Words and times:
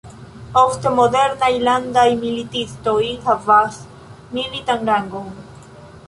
Ofte, 0.59 0.91
modernaj 0.99 1.49
landaj 1.65 2.05
militistoj 2.23 3.03
havas 3.27 3.77
militan 4.39 4.89
rangon. 4.93 5.29